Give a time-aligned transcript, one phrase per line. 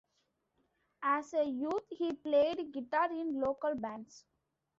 [1.03, 4.25] As a youth, he played guitar in local bands.